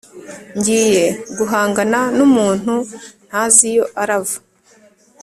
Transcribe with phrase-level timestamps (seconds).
[0.57, 1.05] ngiye
[1.37, 2.73] guhangana numuntu
[3.27, 4.37] ntazi iyo arava